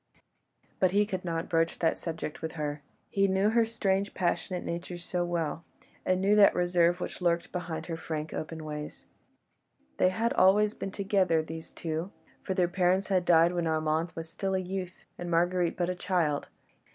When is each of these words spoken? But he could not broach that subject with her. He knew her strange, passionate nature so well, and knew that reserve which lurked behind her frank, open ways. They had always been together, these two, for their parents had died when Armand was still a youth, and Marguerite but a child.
But 0.79 0.89
he 0.89 1.05
could 1.05 1.23
not 1.23 1.47
broach 1.47 1.77
that 1.77 1.95
subject 1.95 2.41
with 2.41 2.53
her. 2.53 2.81
He 3.11 3.27
knew 3.27 3.51
her 3.51 3.65
strange, 3.65 4.15
passionate 4.15 4.63
nature 4.63 4.97
so 4.97 5.23
well, 5.23 5.63
and 6.03 6.19
knew 6.19 6.35
that 6.37 6.55
reserve 6.55 6.99
which 6.99 7.21
lurked 7.21 7.51
behind 7.51 7.85
her 7.85 7.95
frank, 7.95 8.33
open 8.33 8.65
ways. 8.65 9.05
They 9.97 10.09
had 10.09 10.33
always 10.33 10.73
been 10.73 10.89
together, 10.91 11.43
these 11.43 11.71
two, 11.71 12.11
for 12.41 12.55
their 12.55 12.67
parents 12.67 13.09
had 13.09 13.25
died 13.25 13.53
when 13.53 13.67
Armand 13.67 14.11
was 14.15 14.27
still 14.27 14.55
a 14.55 14.59
youth, 14.59 15.05
and 15.19 15.29
Marguerite 15.29 15.77
but 15.77 15.87
a 15.87 15.93
child. 15.93 16.47